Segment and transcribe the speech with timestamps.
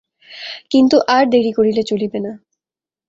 [0.71, 2.31] কিন্তু আর দেরি করিলে চলিবে না।